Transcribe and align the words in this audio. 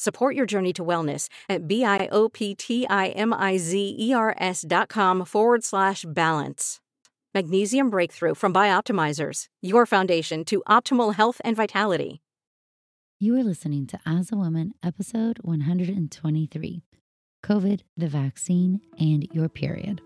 Support 0.00 0.34
your 0.34 0.46
journey 0.46 0.72
to 0.72 0.82
wellness 0.82 1.28
at 1.46 1.68
B-I-O-P-T-I-M-I-Z-E-R-S 1.68 4.64
dot 4.66 4.88
com 4.88 5.24
forward 5.26 5.62
slash 5.62 6.06
balance. 6.08 6.80
Magnesium 7.34 7.90
Breakthrough 7.90 8.34
from 8.34 8.54
Bioptimizers, 8.54 9.44
your 9.60 9.84
foundation 9.84 10.46
to 10.46 10.62
optimal 10.66 11.16
health 11.16 11.42
and 11.44 11.54
vitality. 11.54 12.22
You 13.18 13.36
are 13.36 13.42
listening 13.42 13.86
to 13.88 14.00
As 14.06 14.32
a 14.32 14.36
Woman, 14.36 14.72
episode 14.82 15.36
123 15.42 16.82
COVID, 17.44 17.80
the 17.94 18.08
vaccine, 18.08 18.80
and 18.98 19.28
your 19.32 19.50
period. 19.50 20.00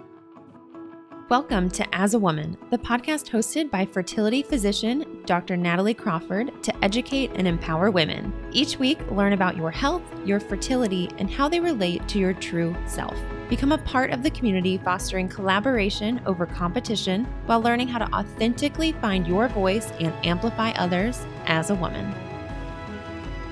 Welcome 1.30 1.70
to 1.70 1.94
As 1.94 2.12
a 2.12 2.18
Woman, 2.18 2.54
the 2.68 2.76
podcast 2.76 3.30
hosted 3.30 3.70
by 3.70 3.86
fertility 3.86 4.42
physician 4.42 5.22
Dr. 5.24 5.56
Natalie 5.56 5.94
Crawford 5.94 6.62
to 6.62 6.84
educate 6.84 7.30
and 7.36 7.48
empower 7.48 7.90
women. 7.90 8.30
Each 8.52 8.78
week, 8.78 8.98
learn 9.10 9.32
about 9.32 9.56
your 9.56 9.70
health, 9.70 10.02
your 10.26 10.38
fertility, 10.38 11.08
and 11.16 11.30
how 11.30 11.48
they 11.48 11.60
relate 11.60 12.06
to 12.08 12.18
your 12.18 12.34
true 12.34 12.76
self. 12.86 13.16
Become 13.48 13.72
a 13.72 13.78
part 13.78 14.10
of 14.10 14.22
the 14.22 14.30
community 14.32 14.76
fostering 14.76 15.26
collaboration 15.26 16.20
over 16.26 16.44
competition 16.44 17.24
while 17.46 17.62
learning 17.62 17.88
how 17.88 18.00
to 18.00 18.14
authentically 18.14 18.92
find 18.92 19.26
your 19.26 19.48
voice 19.48 19.92
and 19.92 20.12
amplify 20.26 20.72
others 20.72 21.24
as 21.46 21.70
a 21.70 21.74
woman. 21.74 22.04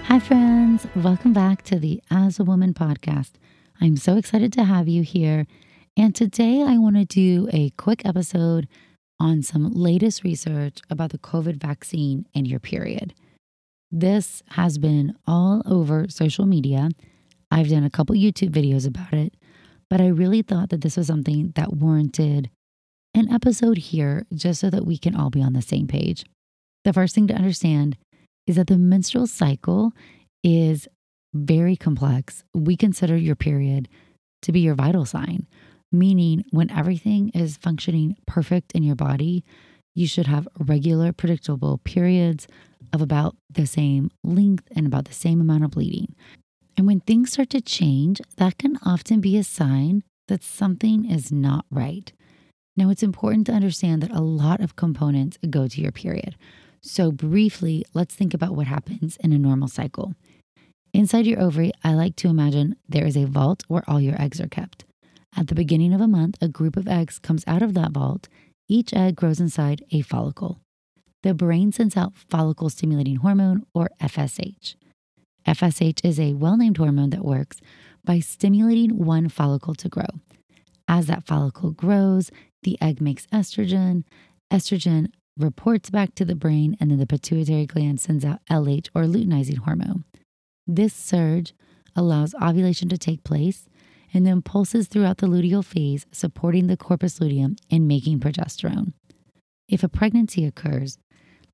Hi, 0.04 0.18
friends. 0.18 0.86
Welcome 0.94 1.32
back 1.32 1.62
to 1.62 1.78
the 1.78 2.02
As 2.10 2.38
a 2.38 2.44
Woman 2.44 2.74
podcast. 2.74 3.30
I'm 3.80 3.96
so 3.96 4.18
excited 4.18 4.52
to 4.52 4.64
have 4.64 4.88
you 4.88 5.02
here. 5.02 5.46
And 5.96 6.14
today 6.14 6.62
I 6.62 6.78
want 6.78 6.96
to 6.96 7.04
do 7.04 7.50
a 7.52 7.68
quick 7.70 8.06
episode 8.06 8.66
on 9.20 9.42
some 9.42 9.70
latest 9.72 10.24
research 10.24 10.78
about 10.88 11.10
the 11.10 11.18
COVID 11.18 11.56
vaccine 11.60 12.24
and 12.34 12.48
your 12.48 12.60
period. 12.60 13.12
This 13.90 14.42
has 14.52 14.78
been 14.78 15.14
all 15.26 15.62
over 15.66 16.06
social 16.08 16.46
media. 16.46 16.88
I've 17.50 17.68
done 17.68 17.84
a 17.84 17.90
couple 17.90 18.16
YouTube 18.16 18.50
videos 18.50 18.86
about 18.86 19.12
it, 19.12 19.34
but 19.90 20.00
I 20.00 20.06
really 20.06 20.40
thought 20.40 20.70
that 20.70 20.80
this 20.80 20.96
was 20.96 21.08
something 21.08 21.52
that 21.56 21.74
warranted 21.74 22.48
an 23.14 23.30
episode 23.30 23.76
here 23.76 24.24
just 24.34 24.60
so 24.60 24.70
that 24.70 24.86
we 24.86 24.96
can 24.96 25.14
all 25.14 25.28
be 25.28 25.42
on 25.42 25.52
the 25.52 25.60
same 25.60 25.86
page. 25.86 26.24
The 26.84 26.94
first 26.94 27.14
thing 27.14 27.26
to 27.26 27.34
understand 27.34 27.98
is 28.46 28.56
that 28.56 28.68
the 28.68 28.78
menstrual 28.78 29.26
cycle 29.26 29.92
is 30.42 30.88
very 31.34 31.76
complex. 31.76 32.44
We 32.54 32.78
consider 32.78 33.14
your 33.14 33.36
period 33.36 33.88
to 34.40 34.52
be 34.52 34.60
your 34.60 34.74
vital 34.74 35.04
sign 35.04 35.46
meaning 35.92 36.44
when 36.50 36.70
everything 36.70 37.28
is 37.30 37.56
functioning 37.56 38.16
perfect 38.26 38.72
in 38.72 38.82
your 38.82 38.96
body, 38.96 39.44
you 39.94 40.06
should 40.06 40.26
have 40.26 40.48
regular, 40.58 41.12
predictable 41.12 41.78
periods 41.78 42.46
of 42.92 43.02
about 43.02 43.36
the 43.50 43.66
same 43.66 44.10
length 44.24 44.64
and 44.74 44.86
about 44.86 45.06
the 45.06 45.14
same 45.14 45.40
amount 45.40 45.64
of 45.64 45.72
bleeding. 45.72 46.14
And 46.76 46.86
when 46.86 47.00
things 47.00 47.32
start 47.32 47.50
to 47.50 47.60
change, 47.60 48.20
that 48.36 48.58
can 48.58 48.78
often 48.84 49.20
be 49.20 49.36
a 49.36 49.44
sign 49.44 50.02
that 50.28 50.42
something 50.42 51.10
is 51.10 51.30
not 51.30 51.66
right. 51.70 52.12
Now, 52.76 52.88
it's 52.88 53.02
important 53.02 53.46
to 53.46 53.52
understand 53.52 54.02
that 54.02 54.12
a 54.12 54.20
lot 54.20 54.60
of 54.60 54.76
components 54.76 55.38
go 55.50 55.68
to 55.68 55.80
your 55.80 55.92
period. 55.92 56.36
So, 56.80 57.12
briefly, 57.12 57.84
let's 57.92 58.14
think 58.14 58.32
about 58.32 58.56
what 58.56 58.66
happens 58.66 59.18
in 59.18 59.32
a 59.32 59.38
normal 59.38 59.68
cycle. 59.68 60.14
Inside 60.94 61.26
your 61.26 61.40
ovary, 61.40 61.72
I 61.84 61.94
like 61.94 62.16
to 62.16 62.28
imagine 62.28 62.76
there 62.88 63.06
is 63.06 63.16
a 63.16 63.26
vault 63.26 63.64
where 63.68 63.84
all 63.86 64.00
your 64.00 64.20
eggs 64.20 64.40
are 64.40 64.48
kept. 64.48 64.84
At 65.36 65.48
the 65.48 65.54
beginning 65.54 65.92
of 65.92 66.00
a 66.00 66.08
month, 66.08 66.36
a 66.40 66.48
group 66.48 66.76
of 66.76 66.86
eggs 66.86 67.18
comes 67.18 67.44
out 67.46 67.62
of 67.62 67.74
that 67.74 67.92
vault. 67.92 68.28
Each 68.68 68.92
egg 68.92 69.16
grows 69.16 69.40
inside 69.40 69.84
a 69.90 70.02
follicle. 70.02 70.60
The 71.22 71.34
brain 71.34 71.72
sends 71.72 71.96
out 71.96 72.16
follicle 72.16 72.68
stimulating 72.68 73.16
hormone, 73.16 73.64
or 73.74 73.90
FSH. 74.00 74.74
FSH 75.46 76.04
is 76.04 76.20
a 76.20 76.34
well 76.34 76.56
named 76.56 76.76
hormone 76.76 77.10
that 77.10 77.24
works 77.24 77.58
by 78.04 78.20
stimulating 78.20 79.04
one 79.04 79.28
follicle 79.28 79.74
to 79.74 79.88
grow. 79.88 80.06
As 80.88 81.06
that 81.06 81.26
follicle 81.26 81.70
grows, 81.70 82.30
the 82.62 82.80
egg 82.80 83.00
makes 83.00 83.26
estrogen. 83.26 84.04
Estrogen 84.52 85.10
reports 85.38 85.90
back 85.90 86.14
to 86.16 86.24
the 86.24 86.34
brain, 86.34 86.76
and 86.78 86.90
then 86.90 86.98
the 86.98 87.06
pituitary 87.06 87.66
gland 87.66 88.00
sends 88.00 88.24
out 88.24 88.40
LH, 88.50 88.88
or 88.94 89.04
luteinizing 89.04 89.58
hormone. 89.58 90.04
This 90.66 90.92
surge 90.92 91.54
allows 91.96 92.34
ovulation 92.40 92.88
to 92.88 92.98
take 92.98 93.24
place, 93.24 93.68
and 94.12 94.26
then 94.26 94.42
pulses 94.42 94.88
throughout 94.88 95.18
the 95.18 95.26
luteal 95.26 95.64
phase, 95.64 96.06
supporting 96.12 96.66
the 96.66 96.76
corpus 96.76 97.20
luteum 97.20 97.56
and 97.70 97.88
making 97.88 98.20
progesterone. 98.20 98.92
If 99.68 99.82
a 99.82 99.88
pregnancy 99.88 100.44
occurs, 100.44 100.98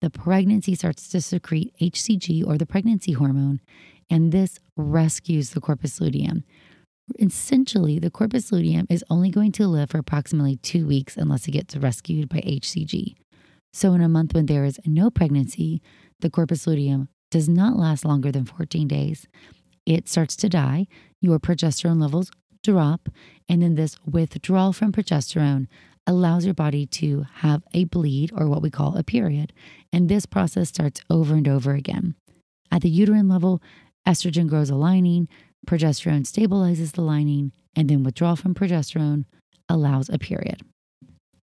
the 0.01 0.11
pregnancy 0.11 0.75
starts 0.75 1.09
to 1.09 1.21
secrete 1.21 1.75
HCG 1.81 2.47
or 2.47 2.57
the 2.57 2.67
pregnancy 2.67 3.13
hormone, 3.13 3.61
and 4.11 4.33
this 4.33 4.59
rescues 4.77 5.51
the 5.51 5.61
corpus 5.61 6.01
luteum. 6.01 6.45
Essentially, 7.19 7.99
the 7.99 8.11
corpus 8.11 8.53
luteum 8.53 8.87
is 8.91 9.05
only 9.09 9.31
going 9.31 9.53
to 9.53 9.67
live 9.67 9.91
for 9.91 9.99
approximately 9.99 10.57
two 10.57 10.87
weeks 10.87 11.17
unless 11.17 11.49
it 11.49 11.53
gets 11.53 11.77
rescued 11.77 12.29
by 12.29 12.39
HCG. 12.39 13.15
So, 13.73 13.93
in 13.95 14.01
a 14.01 14.09
month 14.09 14.35
when 14.35 14.47
there 14.47 14.65
is 14.65 14.79
no 14.87 15.11
pregnancy, 15.11 15.83
the 16.21 16.31
corpus 16.31 16.67
luteum 16.67 17.09
does 17.31 17.49
not 17.49 17.77
last 17.77 18.05
longer 18.05 18.33
than 18.33 18.45
14 18.45 18.89
days. 18.89 19.27
It 19.87 20.09
starts 20.09 20.37
to 20.37 20.49
die, 20.49 20.87
your 21.21 21.39
progesterone 21.39 22.01
levels 22.01 22.31
drop, 22.63 23.09
and 23.49 23.63
then 23.63 23.75
this 23.75 23.97
withdrawal 24.07 24.73
from 24.73 24.93
progesterone 24.93 25.67
allows 26.07 26.45
your 26.45 26.55
body 26.55 26.87
to 26.87 27.27
have 27.37 27.63
a 27.75 27.85
bleed 27.85 28.33
or 28.35 28.49
what 28.49 28.63
we 28.63 28.71
call 28.71 28.97
a 28.97 29.03
period. 29.03 29.53
And 29.93 30.09
this 30.09 30.27
process 30.27 30.69
starts 30.69 31.03
over 31.11 31.35
and 31.35 31.47
over 31.47 31.75
again. 31.75 32.15
At 32.71 32.83
the 32.83 32.91
uterine 32.91 33.29
level, 33.29 33.63
estrogen 34.07 34.49
grows 34.49 34.71
a 34.71 34.75
lining, 34.75 35.29
progesterone 35.67 36.23
stabilizes 36.23 36.93
the 36.93 37.03
lining, 37.03 37.53
and 37.77 37.89
then 37.89 38.03
withdrawal 38.03 38.37
from 38.37 38.55
progesterone 38.55 39.25
allows 39.69 40.09
a 40.09 40.19
period. 40.19 40.63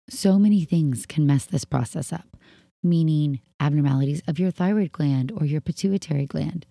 So 0.09 0.39
many 0.39 0.63
things 0.63 1.05
can 1.05 1.25
mess 1.25 1.45
this 1.45 1.65
process 1.65 2.13
up, 2.13 2.37
meaning 2.83 3.41
abnormalities 3.59 4.21
of 4.27 4.39
your 4.39 4.51
thyroid 4.51 4.91
gland 4.91 5.31
or 5.35 5.45
your 5.45 5.61
pituitary 5.61 6.25
gland, 6.27 6.65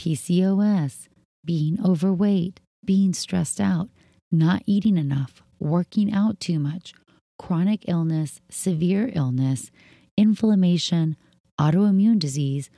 PCOS, 0.00 1.08
being 1.44 1.78
overweight, 1.84 2.60
being 2.86 3.12
stressed 3.12 3.60
out, 3.60 3.88
not 4.30 4.62
eating 4.66 4.96
enough, 4.96 5.42
working 5.58 6.12
out 6.12 6.40
too 6.40 6.58
much, 6.58 6.94
chronic 7.38 7.84
illness, 7.88 8.40
severe 8.50 9.10
illness, 9.14 9.70
inflammation, 10.16 11.16
autoimmune 11.60 12.18
disease. 12.18 12.70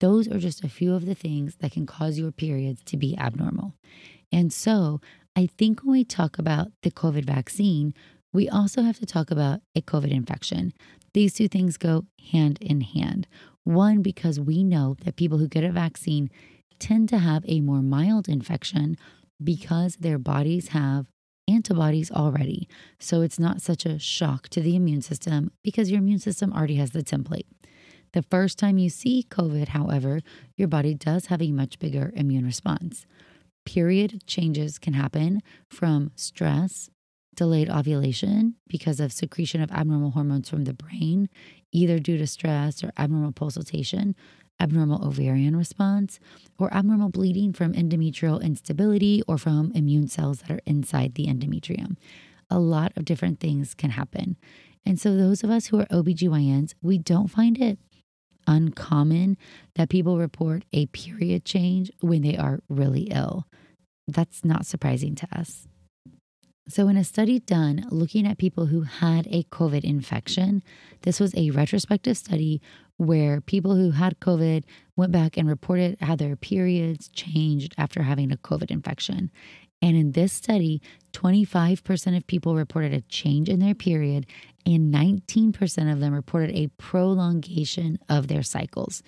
Those 0.00 0.28
are 0.28 0.38
just 0.38 0.64
a 0.64 0.68
few 0.68 0.94
of 0.94 1.06
the 1.06 1.14
things 1.14 1.56
that 1.60 1.72
can 1.72 1.86
cause 1.86 2.18
your 2.18 2.32
periods 2.32 2.82
to 2.84 2.96
be 2.96 3.16
abnormal. 3.16 3.74
And 4.30 4.52
so, 4.52 5.00
I 5.36 5.46
think 5.46 5.82
when 5.82 5.92
we 5.92 6.04
talk 6.04 6.38
about 6.38 6.68
the 6.82 6.90
COVID 6.90 7.24
vaccine, 7.24 7.94
we 8.32 8.48
also 8.48 8.82
have 8.82 8.98
to 8.98 9.06
talk 9.06 9.30
about 9.30 9.60
a 9.74 9.82
COVID 9.82 10.10
infection. 10.10 10.72
These 11.12 11.34
two 11.34 11.48
things 11.48 11.76
go 11.76 12.06
hand 12.32 12.58
in 12.60 12.80
hand. 12.80 13.26
One, 13.62 14.02
because 14.02 14.38
we 14.38 14.62
know 14.62 14.96
that 15.04 15.16
people 15.16 15.38
who 15.38 15.48
get 15.48 15.64
a 15.64 15.72
vaccine 15.72 16.30
tend 16.78 17.08
to 17.08 17.18
have 17.18 17.44
a 17.46 17.60
more 17.60 17.82
mild 17.82 18.28
infection 18.28 18.96
because 19.42 19.96
their 19.96 20.18
bodies 20.18 20.68
have 20.68 21.06
antibodies 21.48 22.10
already. 22.10 22.68
So 22.98 23.20
it's 23.20 23.38
not 23.38 23.60
such 23.60 23.84
a 23.84 23.98
shock 23.98 24.48
to 24.50 24.60
the 24.60 24.76
immune 24.76 25.02
system 25.02 25.50
because 25.62 25.90
your 25.90 25.98
immune 25.98 26.18
system 26.18 26.52
already 26.52 26.76
has 26.76 26.92
the 26.92 27.02
template. 27.02 27.46
The 28.12 28.22
first 28.22 28.58
time 28.58 28.78
you 28.78 28.90
see 28.90 29.26
COVID, 29.28 29.68
however, 29.68 30.20
your 30.56 30.68
body 30.68 30.94
does 30.94 31.26
have 31.26 31.42
a 31.42 31.50
much 31.50 31.78
bigger 31.78 32.12
immune 32.14 32.44
response. 32.44 33.06
Period 33.66 34.26
changes 34.26 34.78
can 34.78 34.92
happen 34.92 35.42
from 35.68 36.12
stress, 36.14 36.90
delayed 37.34 37.68
ovulation 37.68 38.54
because 38.68 39.00
of 39.00 39.12
secretion 39.12 39.60
of 39.60 39.72
abnormal 39.72 40.12
hormones 40.12 40.48
from 40.48 40.64
the 40.64 40.74
brain, 40.74 41.28
either 41.72 41.98
due 41.98 42.16
to 42.18 42.26
stress 42.26 42.84
or 42.84 42.92
abnormal 42.96 43.32
pulsation, 43.32 44.14
abnormal 44.60 45.06
ovarian 45.06 45.56
response, 45.56 46.20
or 46.58 46.72
abnormal 46.72 47.08
bleeding 47.08 47.52
from 47.52 47.72
endometrial 47.72 48.42
instability 48.42 49.22
or 49.26 49.38
from 49.38 49.72
immune 49.74 50.08
cells 50.08 50.40
that 50.40 50.50
are 50.50 50.60
inside 50.66 51.14
the 51.14 51.26
endometrium. 51.26 51.96
A 52.50 52.58
lot 52.58 52.92
of 52.96 53.04
different 53.04 53.40
things 53.40 53.74
can 53.74 53.90
happen. 53.90 54.36
And 54.86 55.00
so, 55.00 55.16
those 55.16 55.42
of 55.42 55.50
us 55.50 55.66
who 55.66 55.80
are 55.80 55.86
OBGYNs, 55.86 56.74
we 56.82 56.98
don't 56.98 57.28
find 57.28 57.58
it 57.58 57.78
uncommon 58.46 59.36
that 59.74 59.88
people 59.88 60.18
report 60.18 60.64
a 60.72 60.86
period 60.86 61.44
change 61.44 61.90
when 62.00 62.22
they 62.22 62.36
are 62.36 62.60
really 62.68 63.04
ill. 63.04 63.46
That's 64.06 64.44
not 64.44 64.66
surprising 64.66 65.14
to 65.16 65.28
us. 65.36 65.66
So, 66.66 66.88
in 66.88 66.96
a 66.96 67.04
study 67.04 67.40
done 67.40 67.86
looking 67.90 68.26
at 68.26 68.38
people 68.38 68.66
who 68.66 68.82
had 68.82 69.26
a 69.26 69.42
COVID 69.44 69.84
infection, 69.84 70.62
this 71.02 71.20
was 71.20 71.34
a 71.34 71.50
retrospective 71.50 72.16
study 72.16 72.62
where 72.96 73.42
people 73.42 73.76
who 73.76 73.90
had 73.90 74.18
COVID 74.20 74.64
went 74.96 75.12
back 75.12 75.36
and 75.36 75.46
reported 75.46 75.98
how 76.00 76.16
their 76.16 76.36
periods 76.36 77.08
changed 77.08 77.74
after 77.76 78.02
having 78.02 78.32
a 78.32 78.38
COVID 78.38 78.70
infection. 78.70 79.30
And 79.82 79.94
in 79.94 80.12
this 80.12 80.32
study, 80.32 80.80
25% 81.12 82.16
of 82.16 82.26
people 82.26 82.54
reported 82.54 82.94
a 82.94 83.02
change 83.02 83.50
in 83.50 83.60
their 83.60 83.74
period, 83.74 84.24
and 84.64 84.92
19% 84.94 85.92
of 85.92 86.00
them 86.00 86.14
reported 86.14 86.56
a 86.56 86.68
prolongation 86.78 87.98
of 88.08 88.28
their 88.28 88.42
cycles. 88.42 89.02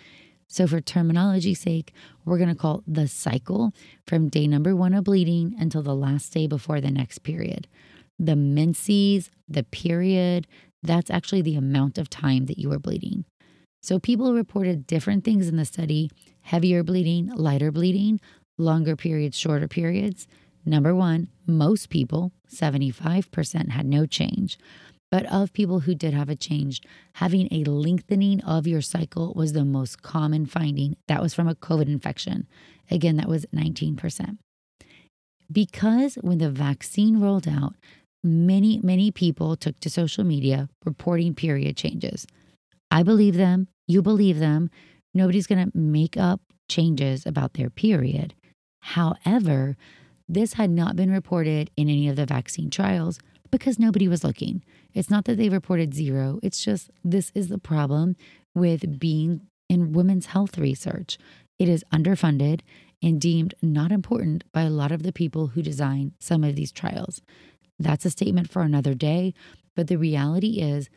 So, 0.48 0.66
for 0.66 0.80
terminology's 0.80 1.60
sake, 1.60 1.92
we're 2.24 2.38
going 2.38 2.50
to 2.50 2.54
call 2.54 2.82
the 2.86 3.08
cycle 3.08 3.72
from 4.06 4.28
day 4.28 4.46
number 4.46 4.76
one 4.76 4.94
of 4.94 5.04
bleeding 5.04 5.56
until 5.58 5.82
the 5.82 5.94
last 5.94 6.32
day 6.32 6.46
before 6.46 6.80
the 6.80 6.90
next 6.90 7.20
period. 7.20 7.66
The 8.18 8.36
menses, 8.36 9.30
the 9.48 9.64
period, 9.64 10.46
that's 10.82 11.10
actually 11.10 11.42
the 11.42 11.56
amount 11.56 11.98
of 11.98 12.08
time 12.08 12.46
that 12.46 12.58
you 12.58 12.72
are 12.72 12.78
bleeding. 12.78 13.24
So, 13.82 13.98
people 13.98 14.34
reported 14.34 14.86
different 14.86 15.24
things 15.24 15.48
in 15.48 15.56
the 15.56 15.64
study 15.64 16.10
heavier 16.42 16.84
bleeding, 16.84 17.28
lighter 17.34 17.72
bleeding, 17.72 18.20
longer 18.56 18.94
periods, 18.94 19.36
shorter 19.36 19.66
periods. 19.66 20.28
Number 20.64 20.94
one, 20.94 21.28
most 21.46 21.90
people, 21.90 22.32
75%, 22.48 23.70
had 23.70 23.86
no 23.86 24.06
change. 24.06 24.58
But 25.10 25.26
of 25.26 25.52
people 25.52 25.80
who 25.80 25.94
did 25.94 26.14
have 26.14 26.28
a 26.28 26.36
change, 26.36 26.80
having 27.14 27.48
a 27.50 27.64
lengthening 27.64 28.40
of 28.42 28.66
your 28.66 28.80
cycle 28.80 29.32
was 29.34 29.52
the 29.52 29.64
most 29.64 30.02
common 30.02 30.46
finding. 30.46 30.96
That 31.06 31.22
was 31.22 31.32
from 31.32 31.48
a 31.48 31.54
COVID 31.54 31.86
infection. 31.86 32.46
Again, 32.90 33.16
that 33.16 33.28
was 33.28 33.46
19%. 33.54 34.38
Because 35.50 36.16
when 36.16 36.38
the 36.38 36.50
vaccine 36.50 37.20
rolled 37.20 37.46
out, 37.46 37.74
many, 38.24 38.80
many 38.82 39.12
people 39.12 39.56
took 39.56 39.78
to 39.80 39.90
social 39.90 40.24
media 40.24 40.68
reporting 40.84 41.34
period 41.34 41.76
changes. 41.76 42.26
I 42.90 43.04
believe 43.04 43.36
them. 43.36 43.68
You 43.86 44.02
believe 44.02 44.40
them. 44.40 44.70
Nobody's 45.14 45.46
going 45.46 45.70
to 45.70 45.78
make 45.78 46.16
up 46.16 46.40
changes 46.68 47.24
about 47.26 47.54
their 47.54 47.70
period. 47.70 48.34
However, 48.80 49.76
this 50.28 50.54
had 50.54 50.70
not 50.70 50.96
been 50.96 51.12
reported 51.12 51.70
in 51.76 51.88
any 51.88 52.08
of 52.08 52.16
the 52.16 52.26
vaccine 52.26 52.70
trials 52.70 53.20
because 53.58 53.78
nobody 53.78 54.08
was 54.08 54.24
looking. 54.24 54.62
It's 54.94 55.10
not 55.10 55.24
that 55.24 55.36
they 55.36 55.48
reported 55.48 55.94
zero, 55.94 56.38
it's 56.42 56.64
just 56.64 56.90
this 57.04 57.32
is 57.34 57.48
the 57.48 57.58
problem 57.58 58.16
with 58.54 58.98
being 58.98 59.42
in 59.68 59.92
women's 59.92 60.26
health 60.26 60.58
research. 60.58 61.18
It 61.58 61.68
is 61.68 61.84
underfunded 61.92 62.60
and 63.02 63.20
deemed 63.20 63.54
not 63.62 63.92
important 63.92 64.44
by 64.52 64.62
a 64.62 64.70
lot 64.70 64.92
of 64.92 65.02
the 65.02 65.12
people 65.12 65.48
who 65.48 65.62
design 65.62 66.12
some 66.20 66.44
of 66.44 66.56
these 66.56 66.72
trials. 66.72 67.20
That's 67.78 68.04
a 68.04 68.10
statement 68.10 68.50
for 68.50 68.62
another 68.62 68.94
day, 68.94 69.34
but 69.74 69.88
the 69.88 69.96
reality 69.96 70.60
is 70.60 70.88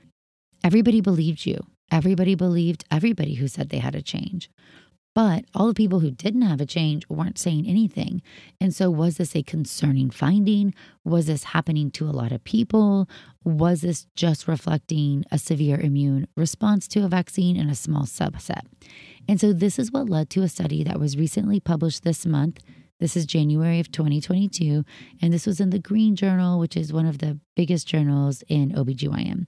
everybody 0.64 1.02
believed 1.02 1.46
you. 1.46 1.60
Everybody 1.92 2.36
believed 2.36 2.86
everybody 2.92 3.36
who 3.36 3.48
said 3.48 3.70
they 3.70 3.80
had 3.80 3.96
a 3.96 4.02
change. 4.02 4.50
But 5.16 5.46
all 5.56 5.68
the 5.68 5.74
people 5.74 6.00
who 6.00 6.12
didn't 6.12 6.44
have 6.44 6.62
a 6.62 6.66
change 6.66 7.08
weren't 7.10 7.40
saying 7.40 7.68
anything. 7.68 8.22
And 8.62 8.74
so, 8.74 8.90
was 8.90 9.18
this 9.18 9.36
a 9.36 9.44
concerning 9.44 10.10
finding? 10.10 10.74
Was 11.04 11.26
this 11.26 11.46
happening 11.46 11.90
to 11.92 12.08
a 12.08 12.12
lot 12.12 12.32
of 12.32 12.44
people? 12.44 13.10
Was 13.44 13.82
this 13.82 14.06
just 14.16 14.48
reflecting 14.48 15.26
a 15.32 15.40
severe 15.40 15.80
immune 15.80 16.28
response 16.38 16.88
to 16.90 17.04
a 17.04 17.10
vaccine 17.10 17.56
in 17.56 17.70
a 17.70 17.76
small 17.76 18.04
subset? 18.04 18.62
And 19.28 19.42
so, 19.42 19.52
this 19.52 19.80
is 19.80 19.92
what 19.92 20.10
led 20.10 20.30
to 20.32 20.44
a 20.44 20.50
study 20.50 20.84
that 20.84 21.00
was 21.00 21.18
recently 21.18 21.60
published 21.60 22.04
this 22.04 22.26
month. 22.26 22.60
This 23.00 23.16
is 23.16 23.26
January 23.26 23.80
of 23.80 23.92
2022, 23.92 24.84
and 25.22 25.34
this 25.34 25.48
was 25.48 25.62
in 25.62 25.70
the 25.70 25.80
Green 25.80 26.18
Journal, 26.18 26.60
which 26.60 26.76
is 26.76 26.92
one 26.92 27.06
of 27.06 27.20
the 27.20 27.40
biggest 27.56 27.88
journals 27.88 28.44
in 28.50 28.74
OBGYN. 28.74 29.48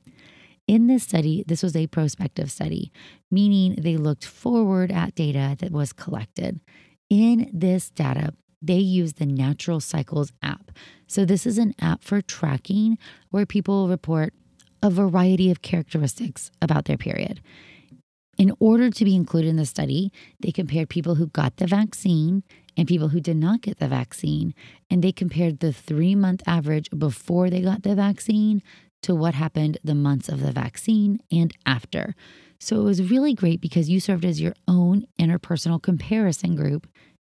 In 0.71 0.87
this 0.87 1.03
study, 1.03 1.43
this 1.45 1.63
was 1.63 1.75
a 1.75 1.87
prospective 1.87 2.49
study, 2.49 2.93
meaning 3.29 3.75
they 3.77 3.97
looked 3.97 4.23
forward 4.23 4.89
at 4.89 5.15
data 5.15 5.57
that 5.59 5.69
was 5.69 5.91
collected. 5.91 6.61
In 7.09 7.49
this 7.51 7.89
data, 7.89 8.33
they 8.61 8.77
used 8.77 9.17
the 9.17 9.25
Natural 9.25 9.81
Cycles 9.81 10.31
app. 10.41 10.71
So, 11.07 11.25
this 11.25 11.45
is 11.45 11.57
an 11.57 11.75
app 11.81 12.05
for 12.05 12.21
tracking 12.21 12.97
where 13.31 13.45
people 13.45 13.89
report 13.89 14.33
a 14.81 14.89
variety 14.89 15.51
of 15.51 15.61
characteristics 15.61 16.51
about 16.61 16.85
their 16.85 16.95
period. 16.95 17.41
In 18.37 18.53
order 18.61 18.89
to 18.91 19.03
be 19.03 19.13
included 19.13 19.49
in 19.49 19.57
the 19.57 19.65
study, 19.65 20.09
they 20.39 20.53
compared 20.53 20.87
people 20.87 21.15
who 21.15 21.27
got 21.27 21.57
the 21.57 21.67
vaccine 21.67 22.43
and 22.77 22.87
people 22.87 23.09
who 23.09 23.19
did 23.19 23.35
not 23.35 23.59
get 23.59 23.79
the 23.79 23.89
vaccine. 23.89 24.53
And 24.89 25.03
they 25.03 25.11
compared 25.11 25.59
the 25.59 25.73
three 25.73 26.15
month 26.15 26.41
average 26.47 26.89
before 26.97 27.49
they 27.49 27.61
got 27.61 27.83
the 27.83 27.93
vaccine 27.93 28.63
to 29.03 29.15
what 29.15 29.33
happened 29.33 29.77
the 29.83 29.95
months 29.95 30.29
of 30.29 30.41
the 30.41 30.51
vaccine 30.51 31.19
and 31.31 31.53
after. 31.65 32.15
So 32.59 32.79
it 32.79 32.83
was 32.83 33.09
really 33.09 33.33
great 33.33 33.59
because 33.59 33.89
you 33.89 33.99
served 33.99 34.23
as 34.23 34.39
your 34.39 34.53
own 34.67 35.07
interpersonal 35.19 35.81
comparison 35.81 36.55
group. 36.55 36.87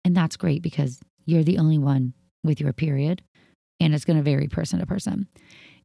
And 0.06 0.16
that's 0.16 0.38
great 0.38 0.62
because 0.62 1.02
you're 1.25 1.44
the 1.44 1.58
only 1.58 1.78
one 1.78 2.14
with 2.44 2.62
your 2.62 2.72
period, 2.72 3.22
and 3.80 3.94
it's 3.94 4.06
going 4.06 4.18
to 4.18 4.24
vary 4.24 4.48
person 4.48 4.80
to 4.80 4.86
person. 4.86 5.28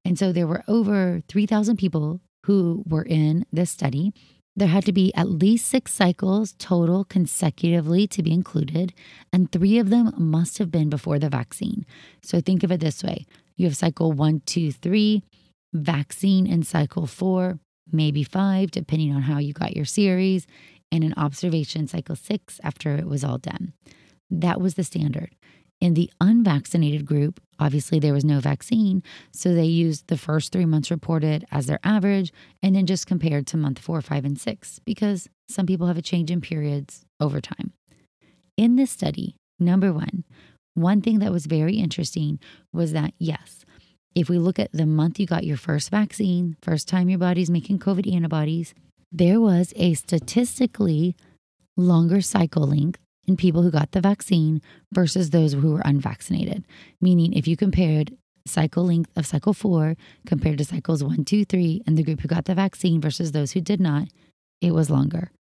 And 0.05 0.19
so 0.19 0.33
there 0.33 0.47
were 0.47 0.63
over 0.69 1.23
3,000 1.29 1.77
people 1.77 2.21
who 2.47 2.85
were 2.87 3.03
in 3.03 3.45
this 3.53 3.71
study. 3.71 4.13
There 4.55 4.69
had 4.69 4.85
to 4.85 4.93
be 4.93 5.13
at 5.15 5.29
least 5.29 5.67
six 5.67 5.93
cycles 5.93 6.55
total 6.59 7.05
consecutively 7.05 8.07
to 8.09 8.23
be 8.23 8.33
included, 8.33 8.93
and 9.33 9.51
three 9.51 9.79
of 9.79 9.91
them 9.91 10.13
must 10.17 10.59
have 10.59 10.71
been 10.71 10.89
before 10.91 11.19
the 11.19 11.29
vaccine. 11.29 11.85
So 12.23 12.41
think 12.41 12.63
of 12.63 12.71
it 12.71 12.81
this 12.81 13.03
way 13.03 13.27
you 13.57 13.67
have 13.67 13.77
cycle 13.77 14.13
one, 14.13 14.43
two, 14.47 14.73
three 14.73 15.23
vaccine 15.73 16.47
in 16.47 16.63
cycle 16.63 17.07
four, 17.07 17.59
maybe 17.91 18.23
five, 18.23 18.71
depending 18.71 19.15
on 19.15 19.23
how 19.23 19.39
you 19.39 19.53
got 19.53 19.77
your 19.77 19.85
series, 19.85 20.47
and 20.91 21.03
an 21.03 21.15
observation 21.17 21.87
cycle 21.89 22.17
six 22.17 22.61
after 22.63 22.97
it 22.97 23.07
was 23.07 23.25
all 23.25 23.39
done. 23.39 23.73
That 24.31 24.61
was 24.61 24.75
the 24.75 24.85
standard. 24.85 25.35
In 25.81 25.95
the 25.95 26.13
unvaccinated 26.21 27.05
group, 27.05 27.41
obviously 27.59 27.99
there 27.99 28.13
was 28.13 28.25
no 28.25 28.39
vaccine, 28.39 29.03
so 29.33 29.53
they 29.53 29.65
used 29.65 30.07
the 30.07 30.17
first 30.17 30.53
three 30.53 30.65
months 30.65 30.93
reported 30.93 31.45
as 31.51 31.67
their 31.67 31.81
average 31.83 32.33
and 32.63 32.77
then 32.77 32.87
just 32.87 33.09
compared 33.09 33.49
to 33.49 33.57
month 33.57 33.81
four, 33.81 34.01
five, 34.01 34.25
and 34.25 34.39
six 34.39 34.79
because 34.85 35.29
some 35.49 35.67
people 35.67 35.89
have 35.89 35.99
a 35.99 36.03
change 36.03 36.31
in 36.31 36.41
periods 36.41 37.05
over 37.19 37.41
time. 37.41 37.73
In 38.57 38.77
this 38.77 38.93
study, 38.93 39.35
number 39.59 39.93
one, 39.93 40.25
one 40.75 41.01
thing 41.01 41.19
that 41.19 41.33
was 41.33 41.47
very 41.47 41.75
interesting 41.75 42.39
was 42.73 42.93
that 42.93 43.13
yes, 43.19 43.62
if 44.15 44.29
we 44.29 44.39
look 44.39 44.59
at 44.59 44.73
the 44.73 44.87
month 44.87 45.19
you 45.19 45.27
got 45.27 45.45
your 45.45 45.57
first 45.57 45.91
vaccine, 45.91 46.57
first 46.63 46.89
time 46.89 47.09
your 47.09 47.19
body's 47.19 47.51
making 47.51 47.79
COVID 47.79 48.13
antibodies, 48.13 48.75
there 49.11 49.41
was 49.41 49.73
a 49.77 49.95
statistically 49.95 51.17
longer 51.77 52.21
cycle 52.21 52.67
length 52.67 53.01
in 53.27 53.37
people 53.37 53.63
who 53.63 53.71
got 53.71 53.93
the 53.93 54.01
vaccine 54.01 54.61
versus 54.93 55.31
those 55.31 55.53
who 55.53 55.73
were 55.73 55.83
unvaccinated. 55.85 56.65
Meaning, 57.01 57.33
if 57.33 57.47
you 57.47 57.57
compared 57.57 58.17
cycle 58.47 58.85
length 58.85 59.11
of 59.17 59.27
cycle 59.27 59.55
four 59.55 59.97
compared 60.27 60.59
to 60.59 60.65
cycles 60.65 61.05
one, 61.05 61.25
two, 61.25 61.45
three, 61.45 61.83
and 61.87 61.97
the 61.97 62.03
group 62.03 62.21
who 62.21 62.29
got 62.29 62.47
the 62.47 62.55
vaccine 62.55 63.01
versus 63.01 63.33
those 63.33 63.53
who 63.53 63.61
did 63.61 63.81
not, 63.81 64.09
it 64.61 64.73
was 64.73 64.91
longer. 64.91 65.31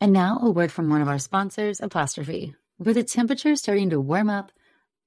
And 0.00 0.12
now, 0.12 0.38
a 0.42 0.50
word 0.50 0.70
from 0.70 0.90
one 0.90 1.02
of 1.02 1.08
our 1.08 1.18
sponsors, 1.18 1.80
Apostrophe. 1.80 2.54
With 2.78 2.94
the 2.94 3.02
temperature 3.02 3.56
starting 3.56 3.90
to 3.90 4.00
warm 4.00 4.30
up, 4.30 4.52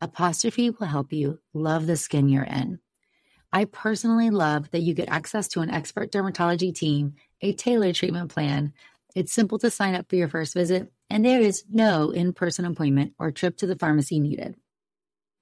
Apostrophe 0.00 0.70
will 0.70 0.86
help 0.86 1.12
you 1.12 1.38
love 1.54 1.86
the 1.86 1.96
skin 1.96 2.28
you're 2.28 2.44
in. 2.44 2.80
I 3.50 3.64
personally 3.64 4.28
love 4.28 4.70
that 4.72 4.82
you 4.82 4.92
get 4.92 5.08
access 5.08 5.48
to 5.48 5.60
an 5.60 5.70
expert 5.70 6.12
dermatology 6.12 6.74
team, 6.74 7.14
a 7.40 7.54
tailored 7.54 7.94
treatment 7.94 8.30
plan. 8.30 8.74
It's 9.14 9.32
simple 9.32 9.58
to 9.60 9.70
sign 9.70 9.94
up 9.94 10.10
for 10.10 10.16
your 10.16 10.28
first 10.28 10.52
visit, 10.52 10.92
and 11.08 11.24
there 11.24 11.40
is 11.40 11.64
no 11.70 12.10
in 12.10 12.34
person 12.34 12.66
appointment 12.66 13.14
or 13.18 13.30
trip 13.30 13.56
to 13.58 13.66
the 13.66 13.76
pharmacy 13.76 14.20
needed. 14.20 14.56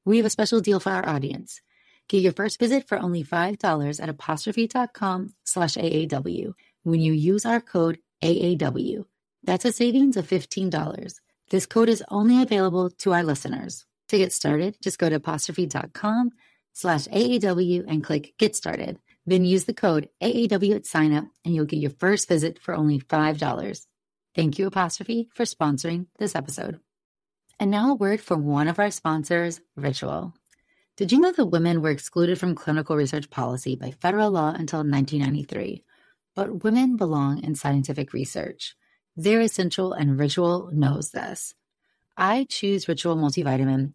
We 0.05 0.19
have 0.19 0.27
a 0.27 0.31
special 0.31 0.61
deal 0.61 0.79
for 0.79 0.91
our 0.91 1.09
audience. 1.09 1.61
Get 2.09 2.23
your 2.23 2.33
first 2.33 2.61
visit 2.61 2.87
for 2.87 2.99
only 2.99 3.25
$5 3.25 4.01
at 4.01 4.09
apostrophe.com 4.09 5.35
slash 5.45 5.75
AAW 5.75 6.53
when 6.85 7.01
you 7.01 7.13
use 7.13 7.45
our 7.45 7.61
code 7.61 7.99
AAW. 8.23 9.05
That's 9.43 9.65
a 9.65 9.73
savings 9.73 10.17
of 10.17 10.29
$15. 10.29 11.15
This 11.51 11.67
code 11.67 11.89
is 11.89 12.05
only 12.09 12.41
available 12.41 12.91
to 12.91 13.13
our 13.13 13.25
listeners. 13.25 13.85
To 14.14 14.18
get 14.18 14.33
started, 14.33 14.76
just 14.80 15.00
go 15.00 15.09
to 15.09 15.16
apostrophe.com 15.16 16.30
slash 16.73 17.09
AAW 17.09 17.85
and 17.88 18.04
click 18.04 18.35
Get 18.38 18.54
Started. 18.54 19.00
Then 19.26 19.44
use 19.44 19.64
the 19.64 19.75
code 19.75 20.09
AAW 20.23 20.76
at 20.76 20.87
sign 20.87 21.12
up 21.12 21.25
and 21.44 21.52
you'll 21.52 21.64
get 21.64 21.80
your 21.80 21.90
first 21.90 22.28
visit 22.28 22.61
for 22.61 22.76
only 22.76 23.00
$5. 23.00 23.87
Thank 24.37 24.56
you, 24.56 24.68
Apostrophe, 24.68 25.30
for 25.35 25.42
sponsoring 25.42 26.06
this 26.21 26.37
episode. 26.37 26.78
And 27.59 27.73
now 27.73 27.90
a 27.90 27.94
word 27.97 28.21
from 28.21 28.44
one 28.44 28.68
of 28.68 28.78
our 28.78 28.92
sponsors, 28.92 29.61
Ritual. 29.75 30.33
Did 30.97 31.11
you 31.11 31.18
know 31.18 31.33
that 31.33 31.47
women 31.47 31.83
were 31.83 31.90
excluded 31.90 32.38
from 32.38 32.54
clinical 32.54 32.94
research 32.94 33.30
policy 33.30 33.75
by 33.75 33.90
federal 33.90 34.30
law 34.30 34.50
until 34.50 34.85
1993? 34.85 35.83
But 36.37 36.62
women 36.62 36.97
belong 36.97 37.42
in 37.42 37.56
scientific 37.56 38.12
research. 38.12 38.76
They're 39.16 39.40
essential, 39.40 39.92
and 39.92 40.16
Ritual 40.16 40.71
knows 40.73 41.11
this. 41.11 41.56
I 42.16 42.47
choose 42.49 42.87
Ritual 42.87 43.16
multivitamin 43.16 43.94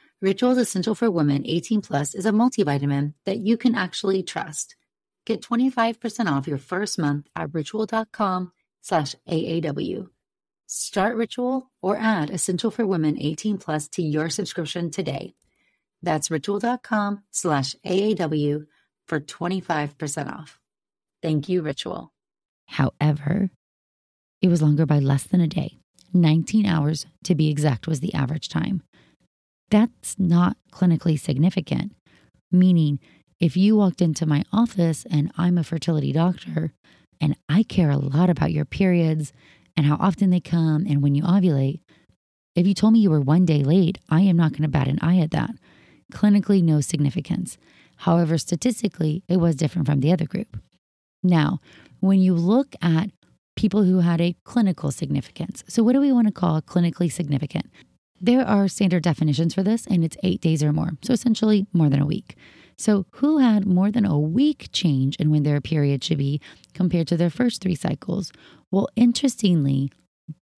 Ritual's 0.21 0.59
Essential 0.59 0.93
for 0.93 1.09
Women 1.09 1.47
18 1.47 1.81
Plus 1.81 2.13
is 2.13 2.27
a 2.27 2.31
multivitamin 2.31 3.15
that 3.25 3.39
you 3.39 3.57
can 3.57 3.73
actually 3.73 4.21
trust. 4.21 4.75
Get 5.25 5.41
25% 5.41 6.27
off 6.27 6.47
your 6.47 6.59
first 6.59 6.99
month 6.99 7.25
at 7.35 7.51
ritual.com 7.51 8.51
slash 8.81 9.15
AAW. 9.27 10.09
Start 10.67 11.15
Ritual 11.15 11.71
or 11.81 11.97
add 11.97 12.29
Essential 12.29 12.69
for 12.69 12.85
Women 12.85 13.19
18 13.19 13.57
Plus 13.57 13.87
to 13.89 14.03
your 14.03 14.29
subscription 14.29 14.91
today. 14.91 15.33
That's 16.03 16.29
ritual.com 16.29 17.23
slash 17.31 17.75
AAW 17.83 18.67
for 19.07 19.19
25% 19.19 20.31
off. 20.31 20.59
Thank 21.23 21.49
you, 21.49 21.63
Ritual. 21.63 22.13
However, 22.67 23.49
it 24.39 24.49
was 24.49 24.61
longer 24.61 24.85
by 24.85 24.99
less 24.99 25.23
than 25.23 25.41
a 25.41 25.47
day. 25.47 25.79
19 26.13 26.67
hours 26.67 27.07
to 27.23 27.33
be 27.33 27.49
exact 27.49 27.87
was 27.87 28.01
the 28.01 28.13
average 28.13 28.49
time. 28.49 28.83
That's 29.71 30.19
not 30.19 30.57
clinically 30.71 31.19
significant, 31.19 31.93
meaning 32.51 32.99
if 33.39 33.57
you 33.57 33.77
walked 33.77 34.01
into 34.01 34.25
my 34.25 34.43
office 34.51 35.05
and 35.09 35.31
I'm 35.37 35.57
a 35.57 35.63
fertility 35.63 36.11
doctor 36.11 36.73
and 37.19 37.35
I 37.49 37.63
care 37.63 37.89
a 37.89 37.97
lot 37.97 38.29
about 38.29 38.51
your 38.51 38.65
periods 38.65 39.31
and 39.77 39.85
how 39.85 39.95
often 39.95 40.29
they 40.29 40.41
come 40.41 40.85
and 40.87 41.01
when 41.01 41.15
you 41.15 41.23
ovulate, 41.23 41.79
if 42.53 42.67
you 42.67 42.73
told 42.73 42.93
me 42.93 42.99
you 42.99 43.09
were 43.09 43.21
one 43.21 43.45
day 43.45 43.63
late, 43.63 43.97
I 44.09 44.21
am 44.21 44.35
not 44.35 44.51
going 44.51 44.63
to 44.63 44.67
bat 44.67 44.89
an 44.89 44.99
eye 45.01 45.19
at 45.19 45.31
that. 45.31 45.51
Clinically, 46.11 46.61
no 46.61 46.81
significance. 46.81 47.57
However, 47.95 48.37
statistically, 48.37 49.23
it 49.29 49.37
was 49.37 49.55
different 49.55 49.87
from 49.87 50.01
the 50.01 50.11
other 50.11 50.25
group. 50.25 50.57
Now, 51.23 51.61
when 52.01 52.19
you 52.19 52.33
look 52.33 52.75
at 52.81 53.11
people 53.55 53.83
who 53.83 53.99
had 53.99 54.19
a 54.19 54.35
clinical 54.43 54.91
significance, 54.91 55.63
so 55.69 55.81
what 55.81 55.93
do 55.93 56.01
we 56.01 56.11
want 56.11 56.27
to 56.27 56.33
call 56.33 56.61
clinically 56.61 57.09
significant? 57.09 57.67
There 58.23 58.45
are 58.45 58.67
standard 58.67 59.01
definitions 59.01 59.55
for 59.55 59.63
this, 59.63 59.87
and 59.87 60.03
it's 60.03 60.17
eight 60.21 60.41
days 60.41 60.61
or 60.61 60.71
more. 60.71 60.91
So 61.01 61.11
essentially, 61.11 61.65
more 61.73 61.89
than 61.89 62.01
a 62.01 62.05
week. 62.05 62.35
So, 62.77 63.05
who 63.11 63.39
had 63.39 63.65
more 63.65 63.91
than 63.91 64.05
a 64.05 64.17
week 64.17 64.69
change 64.71 65.15
in 65.17 65.29
when 65.29 65.43
their 65.43 65.61
period 65.61 66.03
should 66.03 66.17
be 66.17 66.39
compared 66.73 67.07
to 67.09 67.17
their 67.17 67.29
first 67.29 67.61
three 67.61 67.75
cycles? 67.75 68.31
Well, 68.71 68.87
interestingly, 68.95 69.91